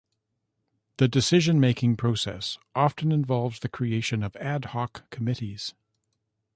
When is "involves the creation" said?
3.11-4.23